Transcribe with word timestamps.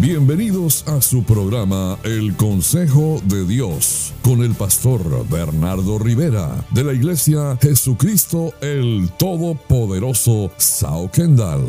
Bienvenidos 0.00 0.88
a 0.88 1.02
su 1.02 1.24
programa 1.24 1.98
El 2.04 2.34
Consejo 2.34 3.20
de 3.26 3.46
Dios 3.46 4.14
con 4.24 4.40
el 4.40 4.54
pastor 4.54 5.02
Bernardo 5.28 5.98
Rivera 5.98 6.64
de 6.70 6.84
la 6.84 6.94
Iglesia 6.94 7.58
Jesucristo 7.60 8.54
el 8.62 9.10
Todopoderoso 9.18 10.52
Sao 10.56 11.10
Kendall. 11.10 11.68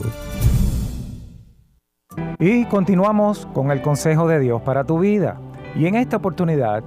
Y 2.40 2.64
continuamos 2.68 3.48
con 3.48 3.70
el 3.70 3.82
consejo 3.82 4.30
de 4.30 4.40
Dios 4.40 4.62
para 4.62 4.86
tu 4.86 5.00
vida. 5.00 5.38
Y 5.76 5.88
en 5.88 5.96
esta 5.96 6.16
oportunidad, 6.16 6.86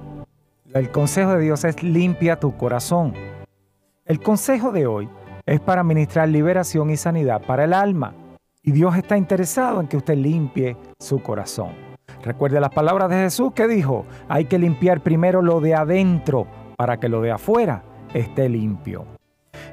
el 0.73 0.89
consejo 0.89 1.33
de 1.33 1.43
Dios 1.43 1.63
es 1.63 1.83
limpia 1.83 2.39
tu 2.39 2.57
corazón. 2.57 3.13
El 4.05 4.19
consejo 4.19 4.71
de 4.71 4.87
hoy 4.87 5.07
es 5.45 5.59
para 5.59 5.83
ministrar 5.83 6.27
liberación 6.27 6.89
y 6.89 6.97
sanidad 6.97 7.39
para 7.45 7.65
el 7.65 7.73
alma. 7.73 8.15
Y 8.65 8.71
Dios 8.71 8.97
está 8.97 9.15
interesado 9.15 9.79
en 9.79 9.87
que 9.87 9.95
usted 9.95 10.15
limpie 10.15 10.75
su 10.99 11.21
corazón. 11.21 11.73
Recuerde 12.23 12.59
las 12.59 12.71
palabras 12.71 13.11
de 13.11 13.17
Jesús 13.17 13.51
que 13.53 13.67
dijo, 13.67 14.07
hay 14.27 14.45
que 14.45 14.57
limpiar 14.57 15.01
primero 15.01 15.43
lo 15.43 15.61
de 15.61 15.75
adentro 15.75 16.47
para 16.75 16.99
que 16.99 17.07
lo 17.07 17.21
de 17.21 17.31
afuera 17.31 17.83
esté 18.11 18.49
limpio. 18.49 19.05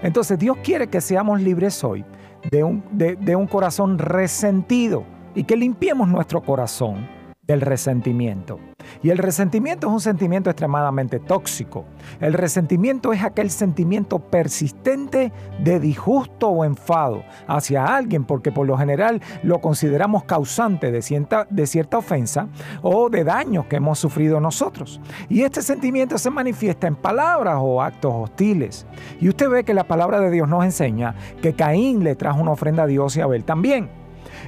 Entonces 0.02 0.38
Dios 0.38 0.59
quiere 0.62 0.88
que 0.88 1.01
seamos 1.01 1.41
libres 1.41 1.82
hoy 1.82 2.05
de 2.51 2.65
un, 2.65 2.84
de 2.92 3.34
un 3.34 3.46
corazón 3.46 3.98
resentido 3.98 5.04
y 5.34 5.45
que 5.45 5.56
limpiemos 5.56 6.06
nuestro 6.09 6.43
corazón 6.43 7.09
del 7.52 7.61
resentimiento. 7.61 8.59
Y 9.02 9.11
el 9.11 9.19
resentimiento 9.19 9.87
es 9.87 9.93
un 9.93 10.01
sentimiento 10.01 10.48
extremadamente 10.48 11.20
tóxico. 11.20 11.84
El 12.19 12.33
resentimiento 12.33 13.12
es 13.12 13.23
aquel 13.23 13.51
sentimiento 13.51 14.19
persistente 14.19 15.33
de 15.62 15.79
disgusto 15.79 16.48
o 16.48 16.65
enfado 16.65 17.23
hacia 17.46 17.84
alguien 17.84 18.24
porque 18.24 18.52
por 18.52 18.66
lo 18.66 18.79
general 18.79 19.20
lo 19.43 19.60
consideramos 19.60 20.24
causante 20.24 20.91
de 20.91 21.02
cierta, 21.02 21.46
de 21.51 21.66
cierta 21.66 21.98
ofensa 21.98 22.49
o 22.80 23.10
de 23.10 23.23
daños 23.23 23.66
que 23.66 23.76
hemos 23.76 23.98
sufrido 23.98 24.41
nosotros. 24.41 24.98
Y 25.29 25.43
este 25.43 25.60
sentimiento 25.60 26.16
se 26.16 26.30
manifiesta 26.30 26.87
en 26.87 26.96
palabras 26.96 27.59
o 27.60 27.82
actos 27.82 28.15
hostiles. 28.15 28.87
Y 29.21 29.29
usted 29.29 29.51
ve 29.51 29.65
que 29.65 29.74
la 29.74 29.85
palabra 29.85 30.21
de 30.21 30.30
Dios 30.30 30.48
nos 30.48 30.65
enseña 30.65 31.15
que 31.43 31.52
Caín 31.52 32.02
le 32.02 32.16
trajo 32.16 32.41
una 32.41 32.52
ofrenda 32.52 32.85
a 32.85 32.87
Dios 32.87 33.15
y 33.16 33.21
Abel 33.21 33.45
también. 33.45 33.91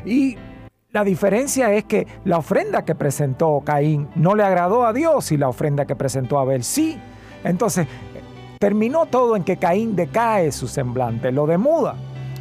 Y 0.06 0.36
la 0.94 1.02
diferencia 1.02 1.72
es 1.72 1.84
que 1.84 2.06
la 2.24 2.38
ofrenda 2.38 2.84
que 2.84 2.94
presentó 2.94 3.60
Caín 3.64 4.08
no 4.14 4.36
le 4.36 4.44
agradó 4.44 4.86
a 4.86 4.92
Dios 4.92 5.32
y 5.32 5.36
la 5.36 5.48
ofrenda 5.48 5.86
que 5.86 5.96
presentó 5.96 6.38
Abel 6.38 6.62
sí. 6.62 6.96
Entonces, 7.42 7.88
terminó 8.60 9.06
todo 9.06 9.34
en 9.34 9.42
que 9.42 9.56
Caín 9.56 9.96
decae 9.96 10.52
su 10.52 10.68
semblante, 10.68 11.32
lo 11.32 11.48
demuda. 11.48 11.96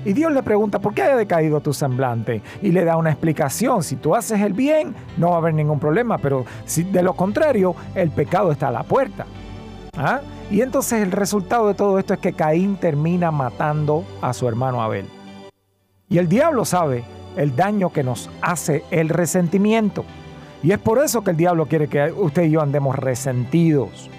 Y 0.06 0.14
Dios 0.14 0.32
le 0.32 0.44
pregunta, 0.44 0.78
¿por 0.78 0.94
qué 0.94 1.02
ha 1.02 1.16
decaído 1.16 1.62
tu 1.62 1.74
semblante? 1.74 2.44
Y 2.62 2.72
le 2.72 2.86
da 2.86 2.96
una 2.96 3.10
explicación. 3.10 3.82
Si 3.82 3.96
tú 3.96 4.14
haces 4.14 4.40
el 4.40 4.54
bien, 4.54 4.94
no 5.18 5.30
va 5.30 5.36
a 5.36 5.38
haber 5.40 5.56
ningún 5.56 5.80
problema, 5.80 6.20
pero 6.20 6.46
si 6.66 6.84
de 6.84 7.02
lo 7.02 7.16
contrario, 7.16 7.76
el 7.96 8.12
pecado 8.12 8.52
está 8.52 8.68
a 8.68 8.72
la 8.72 8.84
puerta. 8.84 9.26
¿Ah? 9.98 10.22
Y 10.52 10.62
entonces 10.62 11.02
el 11.02 11.12
resultado 11.12 11.70
de 11.70 11.74
todo 11.74 11.98
esto 11.98 12.14
es 12.14 12.20
que 12.20 12.34
Caín 12.34 12.76
termina 12.76 13.32
matando 13.32 14.04
a 14.22 14.32
su 14.32 14.48
hermano 14.48 14.84
Abel. 14.84 15.08
Y 16.08 16.20
el 16.20 16.30
diablo 16.30 16.66
sabe 16.66 17.04
el 17.36 17.56
daño 17.56 17.92
que 17.92 18.04
nos 18.04 18.30
hace 18.42 18.84
el 18.92 19.10
resentimiento. 19.10 20.06
Y 20.62 20.72
es 20.72 20.80
por 20.80 21.00
eso 21.00 21.24
que 21.24 21.32
el 21.32 21.38
diablo 21.38 21.66
quiere 21.66 21.88
que 21.88 22.12
usted 22.12 22.44
y 22.44 22.52
yo 22.52 22.62
andemos 22.62 22.96
resentidos. 22.96 24.10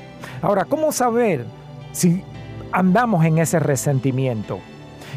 Ahora, 0.42 0.64
¿cómo 0.64 0.92
saber 0.92 1.46
si 1.92 2.22
andamos 2.70 3.24
en 3.24 3.38
ese 3.38 3.58
resentimiento? 3.58 4.58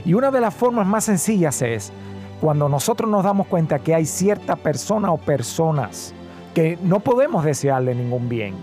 Y 0.05 0.13
una 0.13 0.31
de 0.31 0.39
las 0.39 0.53
formas 0.53 0.87
más 0.87 1.03
sencillas 1.03 1.61
es 1.61 1.91
cuando 2.39 2.69
nosotros 2.69 3.09
nos 3.09 3.23
damos 3.23 3.47
cuenta 3.47 3.79
que 3.79 3.95
hay 3.95 4.05
cierta 4.05 4.55
persona 4.55 5.11
o 5.11 5.17
personas 5.17 6.13
que 6.53 6.77
no 6.81 6.99
podemos 7.01 7.43
desearle 7.43 7.93
ningún 7.93 8.29
bien. 8.29 8.55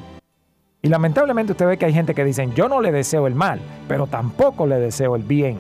Y 0.80 0.88
lamentablemente 0.88 1.52
usted 1.52 1.66
ve 1.66 1.78
que 1.78 1.86
hay 1.86 1.92
gente 1.92 2.14
que 2.14 2.24
dicen, 2.24 2.54
yo 2.54 2.68
no 2.68 2.80
le 2.80 2.92
deseo 2.92 3.26
el 3.26 3.34
mal, 3.34 3.60
pero 3.88 4.06
tampoco 4.06 4.66
le 4.66 4.78
deseo 4.78 5.16
el 5.16 5.22
bien. 5.22 5.58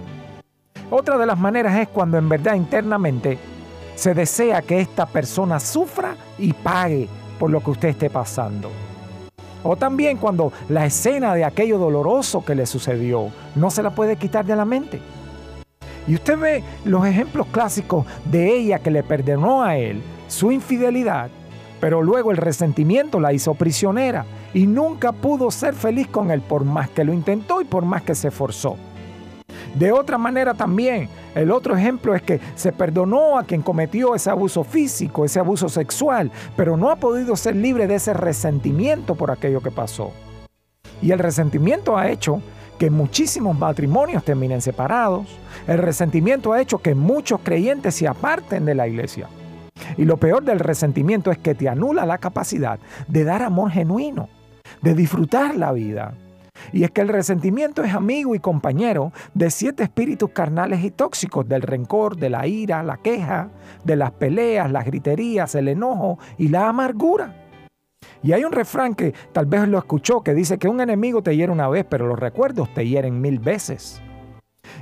Otra 0.90 1.16
de 1.16 1.26
las 1.26 1.38
maneras 1.38 1.76
es 1.78 1.88
cuando 1.88 2.18
en 2.18 2.28
verdad 2.28 2.54
internamente 2.54 3.38
se 3.94 4.14
desea 4.14 4.62
que 4.62 4.80
esta 4.80 5.06
persona 5.06 5.60
sufra 5.60 6.16
y 6.38 6.52
pague 6.52 7.08
por 7.38 7.50
lo 7.50 7.60
que 7.62 7.70
usted 7.70 7.88
esté 7.88 8.10
pasando. 8.10 8.70
O 9.62 9.76
también 9.76 10.18
cuando 10.18 10.52
la 10.68 10.84
escena 10.84 11.34
de 11.34 11.44
aquello 11.44 11.78
doloroso 11.78 12.44
que 12.44 12.54
le 12.54 12.66
sucedió 12.66 13.30
no 13.54 13.70
se 13.70 13.82
la 13.82 13.94
puede 13.94 14.16
quitar 14.16 14.44
de 14.44 14.56
la 14.56 14.64
mente. 14.64 15.00
Y 16.06 16.14
usted 16.14 16.38
ve 16.38 16.62
los 16.84 17.06
ejemplos 17.06 17.46
clásicos 17.46 18.04
de 18.26 18.54
ella 18.54 18.78
que 18.78 18.90
le 18.90 19.02
perdonó 19.02 19.62
a 19.62 19.78
él 19.78 20.02
su 20.28 20.52
infidelidad, 20.52 21.30
pero 21.80 22.02
luego 22.02 22.30
el 22.30 22.36
resentimiento 22.36 23.20
la 23.20 23.32
hizo 23.32 23.54
prisionera 23.54 24.26
y 24.52 24.66
nunca 24.66 25.12
pudo 25.12 25.50
ser 25.50 25.74
feliz 25.74 26.08
con 26.08 26.30
él 26.30 26.42
por 26.42 26.64
más 26.64 26.90
que 26.90 27.04
lo 27.04 27.12
intentó 27.14 27.62
y 27.62 27.64
por 27.64 27.84
más 27.86 28.02
que 28.02 28.14
se 28.14 28.28
esforzó. 28.28 28.76
De 29.74 29.92
otra 29.92 30.18
manera 30.18 30.54
también, 30.54 31.08
el 31.34 31.50
otro 31.50 31.76
ejemplo 31.76 32.14
es 32.14 32.22
que 32.22 32.40
se 32.54 32.72
perdonó 32.72 33.38
a 33.38 33.44
quien 33.44 33.62
cometió 33.62 34.14
ese 34.14 34.30
abuso 34.30 34.64
físico, 34.64 35.24
ese 35.24 35.40
abuso 35.40 35.68
sexual, 35.68 36.30
pero 36.56 36.76
no 36.76 36.90
ha 36.90 36.96
podido 36.96 37.36
ser 37.36 37.56
libre 37.56 37.86
de 37.86 37.96
ese 37.96 38.14
resentimiento 38.14 39.14
por 39.14 39.30
aquello 39.30 39.60
que 39.60 39.70
pasó. 39.70 40.12
Y 41.02 41.10
el 41.10 41.18
resentimiento 41.18 41.98
ha 41.98 42.08
hecho 42.08 42.40
que 42.78 42.90
muchísimos 42.90 43.58
matrimonios 43.58 44.24
terminen 44.24 44.60
separados. 44.60 45.26
El 45.66 45.78
resentimiento 45.78 46.52
ha 46.52 46.60
hecho 46.60 46.78
que 46.78 46.94
muchos 46.94 47.40
creyentes 47.42 47.94
se 47.94 48.08
aparten 48.08 48.64
de 48.64 48.74
la 48.74 48.86
iglesia. 48.86 49.28
Y 49.96 50.04
lo 50.04 50.16
peor 50.16 50.44
del 50.44 50.60
resentimiento 50.60 51.30
es 51.30 51.38
que 51.38 51.54
te 51.54 51.68
anula 51.68 52.06
la 52.06 52.18
capacidad 52.18 52.78
de 53.08 53.24
dar 53.24 53.42
amor 53.42 53.70
genuino, 53.70 54.28
de 54.82 54.94
disfrutar 54.94 55.56
la 55.56 55.72
vida. 55.72 56.14
Y 56.72 56.84
es 56.84 56.90
que 56.90 57.00
el 57.00 57.08
resentimiento 57.08 57.82
es 57.82 57.94
amigo 57.94 58.34
y 58.34 58.38
compañero 58.38 59.12
de 59.34 59.50
siete 59.50 59.82
espíritus 59.82 60.30
carnales 60.30 60.82
y 60.84 60.90
tóxicos, 60.90 61.48
del 61.48 61.62
rencor, 61.62 62.16
de 62.16 62.30
la 62.30 62.46
ira, 62.46 62.82
la 62.82 62.98
queja, 62.98 63.50
de 63.84 63.96
las 63.96 64.12
peleas, 64.12 64.70
las 64.70 64.84
griterías, 64.84 65.54
el 65.54 65.68
enojo 65.68 66.18
y 66.38 66.48
la 66.48 66.68
amargura. 66.68 67.44
Y 68.22 68.32
hay 68.32 68.44
un 68.44 68.52
refrán 68.52 68.94
que 68.94 69.14
tal 69.32 69.46
vez 69.46 69.68
lo 69.68 69.78
escuchó 69.78 70.22
que 70.22 70.34
dice 70.34 70.58
que 70.58 70.68
un 70.68 70.80
enemigo 70.80 71.22
te 71.22 71.36
hiere 71.36 71.52
una 71.52 71.68
vez, 71.68 71.84
pero 71.88 72.06
los 72.06 72.18
recuerdos 72.18 72.72
te 72.72 72.86
hieren 72.86 73.20
mil 73.20 73.38
veces. 73.38 74.00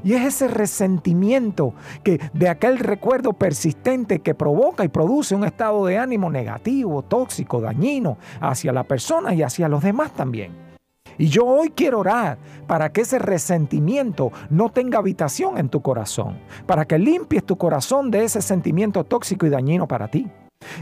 Y 0.04 0.14
es 0.14 0.22
ese 0.22 0.49
resentimiento 0.49 1.75
que 2.03 2.20
de 2.32 2.49
aquel 2.49 2.78
recuerdo 2.78 3.32
persistente 3.32 4.20
que 4.20 4.34
provoca 4.34 4.84
y 4.84 4.88
produce 4.88 5.34
un 5.34 5.44
estado 5.44 5.87
de 5.87 5.99
ánimo 5.99 6.31
negativo, 6.31 7.03
tóxico, 7.03 7.60
dañino 7.60 8.16
hacia 8.41 8.72
la 8.72 8.84
persona 8.84 9.34
y 9.34 9.43
hacia 9.43 9.69
los 9.69 9.82
demás 9.82 10.12
también. 10.12 10.72
Y 11.22 11.28
yo 11.28 11.47
hoy 11.47 11.71
quiero 11.71 12.00
orar 12.00 12.37
para 12.66 12.91
que 12.91 13.03
ese 13.03 13.16
resentimiento 13.21 14.33
no 14.50 14.71
tenga 14.71 14.99
habitación 14.99 15.56
en 15.56 15.69
tu 15.69 15.81
corazón, 15.81 16.41
para 16.66 16.84
que 16.84 16.99
limpies 16.99 17.44
tu 17.44 17.56
corazón 17.56 18.10
de 18.10 18.25
ese 18.25 18.43
sentimiento 18.43 19.05
tóxico 19.05 19.47
y 19.47 19.50
dañino 19.50 19.87
para 19.87 20.09
ti. 20.09 20.28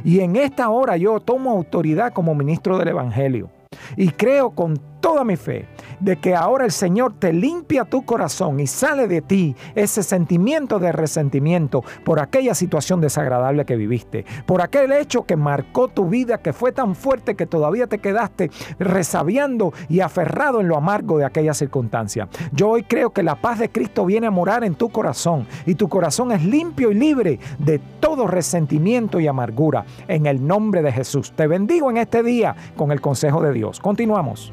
Y 0.03 0.21
en 0.21 0.37
esta 0.37 0.71
hora 0.71 0.97
yo 0.97 1.21
tomo 1.21 1.51
autoridad 1.51 2.15
como 2.15 2.35
ministro 2.35 2.79
del 2.79 2.89
Evangelio 2.89 3.51
y 3.99 4.09
creo 4.13 4.53
con 4.53 4.81
toda 5.03 5.25
mi 5.25 5.37
fe 5.37 5.69
de 6.01 6.17
que 6.17 6.35
ahora 6.35 6.65
el 6.65 6.73
Señor 6.73 7.15
te 7.19 7.33
limpia 7.33 7.85
tu 7.85 8.05
corazón 8.05 8.61
y 8.61 8.67
sale 8.67 9.07
de 9.09 9.23
ti 9.23 9.55
ese 9.75 10.03
sentimiento 10.03 10.79
de 10.79 10.93
resentimiento 10.93 11.83
por 12.05 12.21
aquella 12.21 12.55
situación 12.55 13.01
desagradable 13.01 13.65
que 13.65 13.77
viviste, 13.77 14.25
por 14.47 14.63
aquel 14.63 14.93
hecho 14.93 15.25
que 15.25 15.37
marcó 15.37 15.89
tu 15.89 16.09
vida, 16.09 16.39
que 16.39 16.53
fue 16.53 16.73
tan 16.73 16.95
fuerte 16.95 17.35
que 17.35 17.47
todavía 17.47 17.87
te 17.87 17.99
quedaste 17.99 18.51
resabiando 18.79 19.73
y 19.89 20.01
aferrado 20.01 20.61
en 20.61 20.69
lo 20.69 20.77
amargo 20.77 21.19
de 21.19 21.25
aquella 21.25 21.55
circunstancia. 21.55 22.29
Yo 22.53 22.71
hoy 22.71 22.83
creo 22.85 23.11
que 23.11 23.23
la 23.23 23.41
paz 23.41 23.59
de 23.59 23.71
Cristo 23.71 24.05
viene 24.05 24.27
a 24.27 24.31
morar 24.31 24.65
en 24.65 24.75
tu 24.75 24.89
corazón 24.91 25.47
y 25.67 25.75
tu 25.75 25.89
corazón 25.89 26.33
es 26.33 26.45
limpio 26.45 26.91
y 26.91 26.95
libre 26.95 27.39
de 27.59 27.79
todo 28.01 28.27
resentimiento 28.27 29.21
y 29.21 29.27
amargura. 29.27 29.85
En 30.09 30.27
el 30.27 30.47
nombre 30.47 30.83
de 30.83 30.93
Jesús. 30.93 31.33
Te 31.33 31.47
bendigo 31.47 31.91
en 31.91 31.99
este 31.99 32.23
día 32.23 32.55
con 32.77 32.93
el 32.93 33.01
consejo 33.01 33.43
de 33.43 33.53
Dios. 33.53 33.81
Continuamos. 33.81 34.53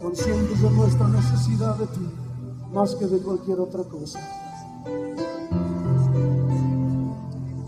conscientes 0.00 0.62
de 0.62 0.70
nuestra 0.70 1.08
necesidad 1.08 1.74
de 1.76 1.86
ti, 1.88 2.08
más 2.72 2.94
que 2.94 3.06
de 3.06 3.18
cualquier 3.18 3.58
otra 3.58 3.82
cosa. 3.84 4.20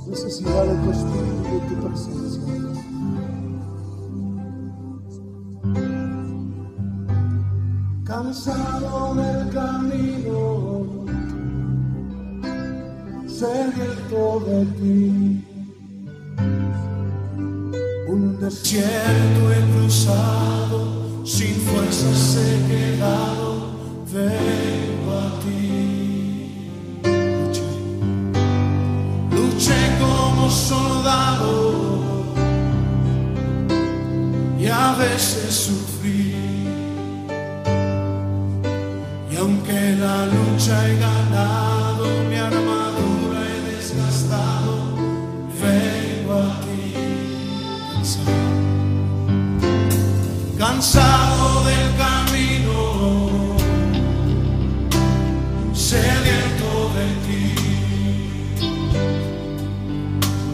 Necesidad 0.07 0.67
de 0.67 0.75
tu 0.85 0.91
espíritu 0.93 1.47
y 1.47 1.51
de 1.51 1.61
tu 1.69 1.75
presencia. 1.87 2.43
Cansado 8.19 9.15
del 9.15 9.49
camino 9.51 11.07
sediento 13.29 14.41
de 14.45 14.67
ti. 14.77 15.45
Un 18.09 18.41
desierto 18.41 19.53
he 19.53 19.88
cansado, 50.57 51.65
del 51.65 51.89
camino, 51.97 53.57
sediento 55.75 56.91
de 56.97 57.07
ti. 57.27 57.45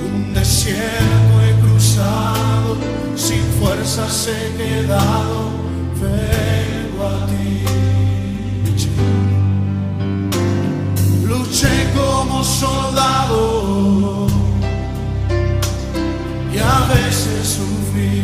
Un 0.04 0.34
desierto 0.34 1.32
he 1.42 1.52
cruzado, 1.60 2.76
sin 3.14 3.44
fuerzas 3.60 4.28
he 4.28 4.56
quedado, 4.56 5.50
vengo 6.00 7.06
a 7.06 7.26
ti. 7.26 7.64
Luché 11.24 11.74
como 11.94 12.42
soldado 12.42 14.23
a 17.24 17.30
veces 17.30 18.23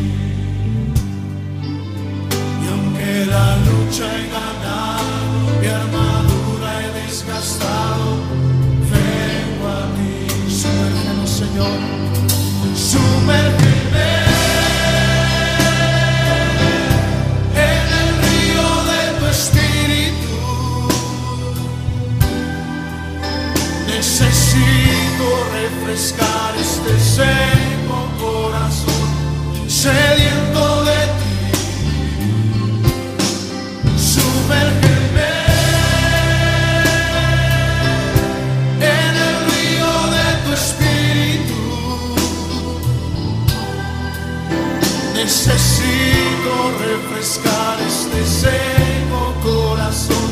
La 3.51 3.57
lucha 3.67 4.05
he 4.17 4.23
ganado, 4.37 5.39
mi 5.59 5.67
armadura 5.67 6.69
he 6.81 6.89
desgastado, 7.01 8.09
vengo 8.91 9.65
a 9.79 9.83
ti. 9.95 10.13
Sumérgenos, 10.61 11.29
Señor. 11.41 11.79
Sumérgeme 12.89 14.11
en 17.69 17.85
el 18.01 18.09
río 18.25 18.67
de 18.89 19.01
tu 19.19 19.25
espíritu. 19.37 20.35
Necesito 23.93 25.25
refrescar 25.59 26.51
este 26.67 26.93
seco 27.17 27.97
corazón, 28.23 29.07
sediento 29.67 30.50
refrescar 46.79 47.79
este 47.81 48.25
seco 48.25 49.33
corazón, 49.43 50.31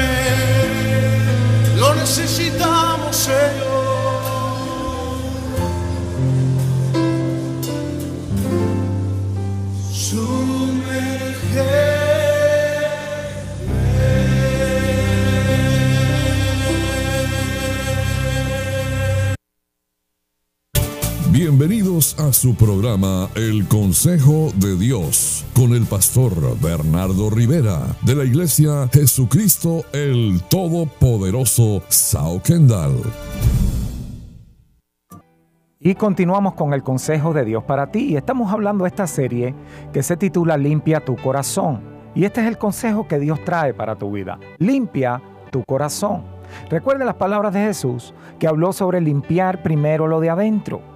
A 22.01 22.33
su 22.33 22.55
programa 22.55 23.29
El 23.35 23.67
Consejo 23.67 24.51
de 24.55 24.75
Dios 24.75 25.45
con 25.53 25.75
el 25.75 25.85
pastor 25.85 26.33
Bernardo 26.59 27.29
Rivera 27.29 27.95
de 28.01 28.15
la 28.15 28.23
Iglesia 28.23 28.89
Jesucristo 28.91 29.83
el 29.93 30.41
Todopoderoso 30.49 31.83
Sao 31.89 32.41
Kendall. 32.41 33.03
Y 35.79 35.93
continuamos 35.93 36.55
con 36.55 36.73
el 36.73 36.81
consejo 36.81 37.33
de 37.33 37.45
Dios 37.45 37.65
para 37.65 37.91
ti. 37.91 38.17
Estamos 38.17 38.51
hablando 38.51 38.85
de 38.85 38.89
esta 38.89 39.05
serie 39.05 39.53
que 39.93 40.01
se 40.01 40.17
titula 40.17 40.57
Limpia 40.57 41.05
tu 41.05 41.15
corazón. 41.15 41.81
Y 42.15 42.25
este 42.25 42.41
es 42.41 42.47
el 42.47 42.57
consejo 42.57 43.07
que 43.07 43.19
Dios 43.19 43.45
trae 43.45 43.75
para 43.75 43.95
tu 43.95 44.11
vida. 44.11 44.39
Limpia 44.57 45.21
tu 45.51 45.63
corazón. 45.65 46.23
Recuerda 46.67 47.05
las 47.05 47.15
palabras 47.15 47.53
de 47.53 47.59
Jesús 47.59 48.15
que 48.39 48.47
habló 48.47 48.73
sobre 48.73 49.01
limpiar 49.01 49.61
primero 49.61 50.07
lo 50.07 50.19
de 50.19 50.31
adentro 50.31 50.90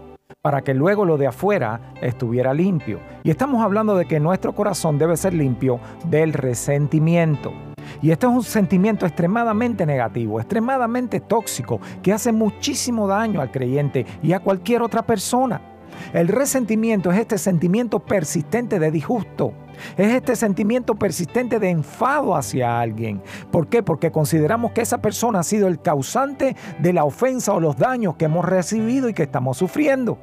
para 0.46 0.62
que 0.62 0.76
luego 0.76 1.06
lo 1.06 1.18
de 1.18 1.26
afuera 1.26 1.82
estuviera 2.04 2.54
limpio. 2.54 3.00
Y 3.24 3.32
estamos 3.32 3.64
hablando 3.64 3.96
de 3.96 4.06
que 4.06 4.20
nuestro 4.20 4.54
corazón 4.54 5.00
debe 5.00 5.18
ser 5.18 5.34
limpio 5.34 5.80
del 6.08 6.34
resentimiento. 6.34 7.52
Y 8.00 8.12
esto 8.12 8.30
es 8.30 8.34
un 8.36 8.44
sentimiento 8.44 9.08
extremadamente 9.08 9.88
negativo, 9.88 10.40
extremadamente 10.40 11.20
tóxico, 11.20 11.80
que 12.04 12.14
hace 12.14 12.32
muchísimo 12.32 13.08
daño 13.08 13.42
al 13.42 13.50
creyente 13.50 14.06
y 14.22 14.34
a 14.34 14.40
cualquier 14.40 14.84
otra 14.84 15.02
persona. 15.02 15.75
El 16.14 16.28
resentimiento 16.28 17.12
es 17.12 17.20
este 17.20 17.38
sentimiento 17.38 18.00
persistente 18.00 18.80
de 18.80 18.92
disgusto. 18.92 19.54
Es 19.98 20.14
este 20.14 20.36
sentimiento 20.36 20.96
persistente 20.96 21.60
de 21.60 21.70
enfado 21.70 22.36
hacia 22.36 22.80
alguien. 22.80 23.22
¿Por 23.52 23.68
qué? 23.68 23.84
Porque 23.84 24.12
consideramos 24.12 24.72
que 24.72 24.82
esa 24.82 25.00
persona 25.00 25.40
ha 25.40 25.44
sido 25.44 25.68
el 25.68 25.82
causante 25.82 26.56
de 26.80 26.94
la 26.94 27.04
ofensa 27.04 27.54
o 27.54 27.60
los 27.60 27.78
daños 27.78 28.16
que 28.16 28.26
hemos 28.26 28.46
recibido 28.46 29.10
y 29.10 29.14
que 29.14 29.24
estamos 29.24 29.58
sufriendo. 29.58 30.18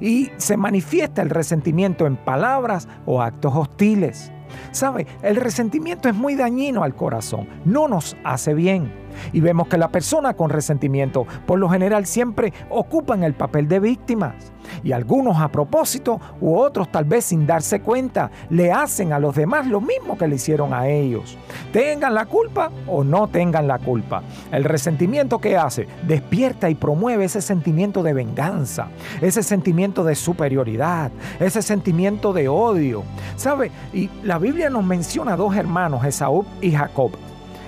Y 0.00 0.30
se 0.36 0.56
manifiesta 0.56 1.22
el 1.22 1.30
resentimiento 1.30 2.06
en 2.06 2.16
palabras 2.16 2.88
o 3.06 3.20
actos 3.20 3.54
hostiles. 3.54 4.32
¿Sabe? 4.70 5.06
El 5.22 5.36
resentimiento 5.36 6.08
es 6.08 6.14
muy 6.14 6.34
dañino 6.36 6.84
al 6.84 6.94
corazón, 6.94 7.48
no 7.64 7.88
nos 7.88 8.16
hace 8.24 8.54
bien. 8.54 8.92
Y 9.32 9.40
vemos 9.40 9.68
que 9.68 9.78
la 9.78 9.88
persona 9.88 10.34
con 10.34 10.50
resentimiento 10.50 11.26
por 11.46 11.58
lo 11.58 11.68
general 11.68 12.06
siempre 12.06 12.52
ocupan 12.70 13.22
el 13.22 13.34
papel 13.34 13.68
de 13.68 13.80
víctimas. 13.80 14.34
Y 14.84 14.92
algunos 14.92 15.38
a 15.40 15.48
propósito 15.48 16.20
u 16.40 16.56
otros 16.56 16.92
tal 16.92 17.04
vez 17.04 17.24
sin 17.24 17.46
darse 17.46 17.80
cuenta 17.80 18.30
le 18.50 18.70
hacen 18.70 19.12
a 19.12 19.18
los 19.18 19.34
demás 19.34 19.66
lo 19.66 19.80
mismo 19.80 20.18
que 20.18 20.28
le 20.28 20.36
hicieron 20.36 20.74
a 20.74 20.88
ellos. 20.88 21.38
Tengan 21.72 22.14
la 22.14 22.26
culpa 22.26 22.70
o 22.86 23.02
no 23.02 23.26
tengan 23.28 23.66
la 23.66 23.78
culpa. 23.78 24.22
El 24.52 24.64
resentimiento 24.64 25.40
que 25.40 25.56
hace 25.56 25.88
despierta 26.06 26.68
y 26.68 26.74
promueve 26.74 27.24
ese 27.24 27.40
sentimiento 27.40 28.02
de 28.02 28.12
venganza, 28.12 28.88
ese 29.22 29.42
sentimiento 29.42 30.04
de 30.04 30.14
superioridad, 30.14 31.10
ese 31.40 31.62
sentimiento 31.62 32.34
de 32.34 32.48
odio. 32.48 33.02
¿Sabe? 33.36 33.70
Y 33.94 34.10
la 34.22 34.38
Biblia 34.38 34.68
nos 34.68 34.84
menciona 34.84 35.36
dos 35.36 35.56
hermanos, 35.56 36.04
Esaú 36.04 36.44
y 36.60 36.72
Jacob. 36.72 37.12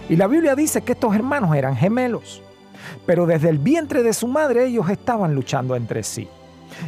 Y 0.09 0.17
la 0.17 0.27
Biblia 0.27 0.55
dice 0.55 0.83
que 0.83 0.93
estos 0.93 1.15
hermanos 1.15 1.57
eran 1.57 1.77
gemelos. 1.77 2.43
Pero 3.07 3.27
desde 3.27 3.49
el 3.49 3.59
vientre 3.59 4.03
de 4.03 4.13
su 4.13 4.29
madre 4.29 4.67
ellos 4.67 4.89
estaban 4.91 5.35
luchando 5.35 5.75
entre 5.75 6.03
sí. 6.03 6.29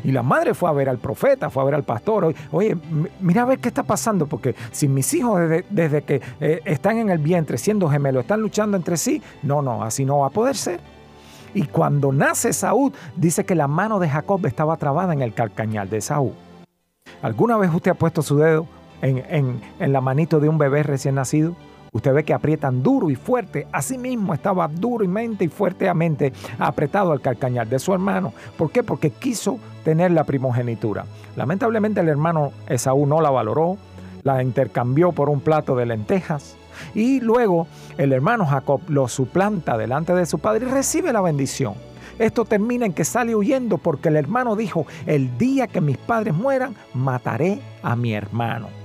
Y 0.05 0.13
la 0.13 0.23
madre 0.23 0.55
fue 0.55 0.69
a 0.69 0.73
ver 0.73 0.89
al 0.89 0.99
profeta, 0.99 1.51
fue 1.51 1.63
a 1.63 1.67
ver 1.67 1.75
al 1.75 1.85
pastor. 1.85 2.35
Oye, 2.53 2.77
mira 3.21 3.43
a 3.43 3.45
ver 3.45 3.59
qué 3.59 3.69
está 3.69 3.83
pasando, 3.83 4.27
porque 4.27 4.55
si 4.71 4.89
mis 4.89 5.13
hijos 5.15 5.41
desde, 5.71 6.03
que 6.03 6.21
eh, 6.41 6.61
están 6.65 6.99
en 6.99 7.11
el 7.11 7.19
vientre 7.19 7.59
siendo 7.59 7.89
gemelos 7.89 8.23
están 8.23 8.41
luchando 8.41 8.77
entre 8.77 8.97
sí, 8.97 9.23
no, 9.43 9.63
no, 9.63 9.83
así 9.83 10.05
no 10.05 10.19
va 10.19 10.29
a 10.29 10.31
poder 10.31 10.57
ser. 10.57 10.81
Y 11.55 11.63
cuando 11.63 12.13
nace 12.13 12.53
Saúl, 12.53 12.93
dice 13.17 13.45
que 13.45 13.55
la 13.55 13.69
mano 13.69 13.99
de 13.99 14.09
Jacob 14.09 14.45
estaba 14.47 14.77
trabada 14.77 15.13
en 15.13 15.23
el 15.23 15.33
calcañal 15.33 15.89
de 15.89 16.01
Saúl. 16.01 16.33
¿Alguna 17.23 17.57
vez 17.57 17.73
usted 17.73 17.93
ha 17.93 17.95
puesto 17.95 18.23
su 18.23 18.37
dedo 18.37 18.67
en, 19.01 19.61
en 19.79 19.93
la 19.93 20.01
manito 20.01 20.41
de 20.41 20.49
un 20.49 20.59
bebé 20.59 20.83
recién 20.83 21.15
nacido? 21.15 21.57
Usted 21.93 22.13
ve 22.13 22.25
que 22.25 22.35
aprietan 22.35 22.83
duro 22.83 23.11
y 23.11 23.15
fuerte. 23.15 23.67
Asimismo 23.73 24.35
estaba 24.35 24.69
duro 24.69 25.05
y 25.05 25.09
mente 25.09 25.45
y 25.45 25.49
fuertemente 25.49 26.33
apretado 26.59 27.13
al 27.13 27.21
calcañar 27.21 27.69
de 27.69 27.79
su 27.79 27.93
hermano. 27.93 28.33
¿Por 28.57 28.71
qué? 28.71 28.83
Porque 28.83 29.11
quiso 29.11 29.59
tener 29.85 30.11
la 30.11 30.25
primogenitura. 30.25 31.05
Lamentablemente 31.37 32.01
el 32.01 32.09
hermano 32.09 32.53
Esaú 32.69 33.07
no 33.07 33.21
la 33.21 33.31
valoró, 33.31 33.79
la 34.23 34.43
intercambió 34.43 35.13
por 35.13 35.31
un 35.31 35.41
plato 35.41 35.77
de 35.77 35.87
lentejas. 35.87 36.57
Y 36.95 37.21
luego 37.21 37.67
el 37.97 38.13
hermano 38.13 38.47
Jacob 38.47 38.81
lo 38.89 39.09
suplanta 39.09 39.77
delante 39.77 40.15
de 40.15 40.27
su 40.27 40.39
padre 40.39 40.67
y 40.67 40.71
recibe 40.71 41.13
la 41.13 41.21
bendición. 41.21 41.75
Esto 42.19 42.45
termina 42.45 42.85
en 42.85 42.93
que 42.93 43.05
sale 43.05 43.35
huyendo 43.35 43.79
porque 43.79 44.09
el 44.09 44.17
hermano 44.17 44.57
dijo, 44.57 44.87
el 45.07 45.39
día 45.39 45.69
que 45.69 45.81
mis 45.81 45.97
padres 45.97 46.35
mueran, 46.35 46.75
mataré 46.93 47.61
a 47.83 47.95
mi 47.95 48.13
hermano. 48.13 48.78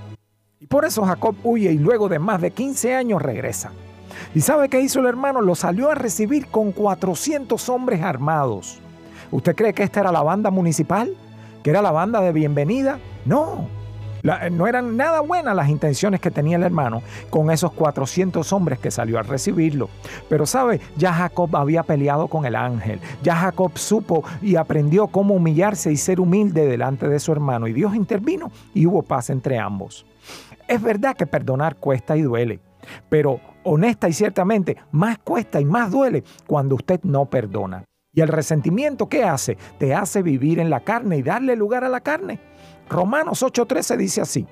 Y 0.64 0.66
por 0.66 0.86
eso 0.86 1.04
Jacob 1.04 1.36
huye 1.44 1.72
y 1.72 1.76
luego 1.76 2.08
de 2.08 2.18
más 2.18 2.40
de 2.40 2.50
15 2.50 2.94
años 2.94 3.20
regresa. 3.20 3.70
¿Y 4.34 4.40
sabe 4.40 4.70
qué 4.70 4.80
hizo 4.80 4.98
el 5.00 5.04
hermano? 5.04 5.42
Lo 5.42 5.54
salió 5.54 5.90
a 5.90 5.94
recibir 5.94 6.46
con 6.46 6.72
400 6.72 7.68
hombres 7.68 8.00
armados. 8.00 8.78
¿Usted 9.30 9.54
cree 9.54 9.74
que 9.74 9.82
esta 9.82 10.00
era 10.00 10.10
la 10.10 10.22
banda 10.22 10.50
municipal? 10.50 11.14
¿Que 11.62 11.68
era 11.68 11.82
la 11.82 11.90
banda 11.90 12.22
de 12.22 12.32
bienvenida? 12.32 12.98
No. 13.26 13.68
no 14.52 14.66
eran 14.66 14.96
nada 14.96 15.20
buenas 15.20 15.54
las 15.54 15.68
intenciones 15.68 16.18
que 16.18 16.30
tenía 16.30 16.56
el 16.56 16.62
hermano 16.62 17.02
con 17.28 17.50
esos 17.50 17.70
400 17.72 18.50
hombres 18.54 18.78
que 18.78 18.90
salió 18.90 19.18
a 19.18 19.22
recibirlo. 19.22 19.90
Pero 20.30 20.46
sabe, 20.46 20.80
ya 20.96 21.12
Jacob 21.12 21.54
había 21.56 21.82
peleado 21.82 22.28
con 22.28 22.46
el 22.46 22.56
ángel. 22.56 23.00
Ya 23.22 23.36
Jacob 23.36 23.72
supo 23.76 24.24
y 24.40 24.56
aprendió 24.56 25.08
cómo 25.08 25.34
humillarse 25.34 25.92
y 25.92 25.98
ser 25.98 26.20
humilde 26.20 26.66
delante 26.66 27.06
de 27.06 27.20
su 27.20 27.32
hermano. 27.32 27.66
Y 27.68 27.74
Dios 27.74 27.94
intervino 27.94 28.50
y 28.72 28.86
hubo 28.86 29.02
paz 29.02 29.28
entre 29.28 29.58
ambos. 29.58 30.06
Es 30.66 30.80
verdad 30.80 31.16
que 31.16 31.26
perdonar 31.26 31.76
cuesta 31.76 32.16
y 32.16 32.22
duele, 32.22 32.60
pero 33.08 33.40
honesta 33.64 34.08
y 34.08 34.12
ciertamente 34.12 34.76
más 34.92 35.18
cuesta 35.18 35.60
y 35.60 35.64
más 35.64 35.90
duele 35.90 36.24
cuando 36.46 36.76
usted 36.76 37.00
no 37.02 37.26
perdona. 37.26 37.84
¿Y 38.12 38.20
el 38.20 38.28
resentimiento 38.28 39.08
qué 39.08 39.24
hace? 39.24 39.58
Te 39.78 39.92
hace 39.94 40.22
vivir 40.22 40.60
en 40.60 40.70
la 40.70 40.80
carne 40.80 41.18
y 41.18 41.22
darle 41.22 41.56
lugar 41.56 41.84
a 41.84 41.88
la 41.88 42.00
carne. 42.00 42.40
Romanos 42.88 43.42
8:13 43.42 43.96
dice 43.96 44.20
así, 44.20 44.46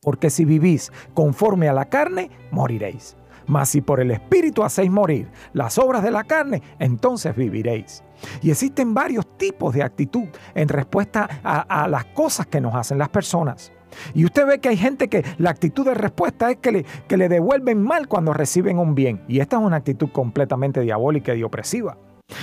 porque 0.00 0.30
si 0.30 0.44
vivís 0.44 0.92
conforme 1.14 1.68
a 1.68 1.72
la 1.72 1.86
carne, 1.86 2.30
moriréis. 2.50 3.16
Mas 3.46 3.70
si 3.70 3.80
por 3.80 4.00
el 4.00 4.10
Espíritu 4.10 4.62
hacéis 4.62 4.90
morir 4.90 5.30
las 5.52 5.78
obras 5.78 6.02
de 6.02 6.10
la 6.10 6.24
carne, 6.24 6.62
entonces 6.78 7.34
viviréis. 7.36 8.02
Y 8.42 8.50
existen 8.50 8.94
varios 8.94 9.36
tipos 9.36 9.74
de 9.74 9.82
actitud 9.82 10.28
en 10.54 10.68
respuesta 10.68 11.28
a, 11.42 11.84
a 11.84 11.88
las 11.88 12.06
cosas 12.06 12.46
que 12.46 12.60
nos 12.60 12.74
hacen 12.74 12.98
las 12.98 13.10
personas. 13.10 13.72
Y 14.14 14.24
usted 14.24 14.46
ve 14.46 14.60
que 14.60 14.68
hay 14.68 14.76
gente 14.76 15.08
que 15.08 15.24
la 15.38 15.50
actitud 15.50 15.84
de 15.84 15.94
respuesta 15.94 16.50
es 16.50 16.58
que 16.58 16.72
le, 16.72 16.84
que 17.08 17.16
le 17.16 17.28
devuelven 17.28 17.82
mal 17.82 18.08
cuando 18.08 18.32
reciben 18.32 18.78
un 18.78 18.94
bien. 18.94 19.22
Y 19.28 19.40
esta 19.40 19.56
es 19.56 19.62
una 19.62 19.76
actitud 19.76 20.08
completamente 20.10 20.80
diabólica 20.80 21.34
y 21.34 21.42
opresiva. 21.42 21.96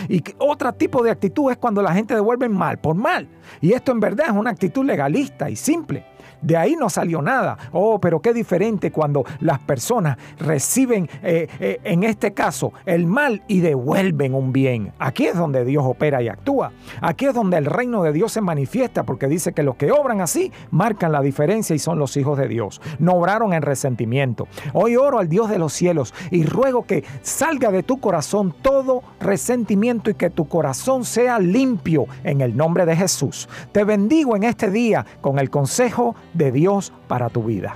Y 0.07 0.23
otro 0.37 0.73
tipo 0.73 1.03
de 1.03 1.11
actitud 1.11 1.51
es 1.51 1.57
cuando 1.57 1.81
la 1.81 1.93
gente 1.93 2.13
devuelve 2.13 2.49
mal 2.49 2.79
por 2.79 2.95
mal. 2.95 3.27
Y 3.61 3.73
esto 3.73 3.91
en 3.91 3.99
verdad 3.99 4.27
es 4.27 4.33
una 4.33 4.51
actitud 4.51 4.85
legalista 4.85 5.49
y 5.49 5.55
simple. 5.55 6.05
De 6.41 6.57
ahí 6.57 6.75
no 6.75 6.89
salió 6.89 7.21
nada. 7.21 7.57
Oh, 7.71 7.99
pero 7.99 8.21
qué 8.21 8.33
diferente 8.33 8.91
cuando 8.91 9.23
las 9.39 9.59
personas 9.59 10.17
reciben, 10.39 11.09
eh, 11.23 11.47
eh, 11.59 11.79
en 11.83 12.03
este 12.03 12.33
caso, 12.33 12.73
el 12.85 13.05
mal 13.05 13.43
y 13.47 13.59
devuelven 13.59 14.33
un 14.33 14.51
bien. 14.51 14.91
Aquí 14.99 15.27
es 15.27 15.35
donde 15.35 15.65
Dios 15.65 15.83
opera 15.85 16.21
y 16.21 16.27
actúa. 16.27 16.71
Aquí 17.01 17.25
es 17.25 17.33
donde 17.33 17.57
el 17.57 17.65
reino 17.65 18.03
de 18.03 18.11
Dios 18.11 18.31
se 18.31 18.41
manifiesta 18.41 19.03
porque 19.03 19.27
dice 19.27 19.53
que 19.53 19.63
los 19.63 19.75
que 19.75 19.91
obran 19.91 20.21
así 20.21 20.51
marcan 20.71 21.11
la 21.11 21.21
diferencia 21.21 21.75
y 21.75 21.79
son 21.79 21.99
los 21.99 22.17
hijos 22.17 22.37
de 22.37 22.47
Dios. 22.47 22.81
No 22.99 23.13
obraron 23.13 23.53
en 23.53 23.61
resentimiento. 23.61 24.47
Hoy 24.73 24.95
oro 24.95 25.19
al 25.19 25.29
Dios 25.29 25.49
de 25.49 25.59
los 25.59 25.73
cielos 25.73 26.13
y 26.31 26.45
ruego 26.45 26.85
que 26.85 27.03
salga 27.21 27.71
de 27.71 27.83
tu 27.83 27.99
corazón 27.99 28.53
todo 28.61 29.03
resentimiento 29.19 30.09
y 30.09 30.15
que 30.15 30.29
tu 30.29 30.47
corazón 30.47 31.05
sea 31.05 31.39
limpio 31.39 32.05
en 32.23 32.41
el 32.41 32.55
nombre 32.55 32.85
de 32.85 32.95
Jesús. 32.95 33.47
Te 33.71 33.83
bendigo 33.83 34.35
en 34.35 34.43
este 34.43 34.69
día 34.69 35.05
con 35.21 35.39
el 35.39 35.49
consejo 35.49 36.15
de 36.33 36.51
Dios 36.51 36.91
para 37.07 37.29
tu 37.29 37.43
vida. 37.43 37.75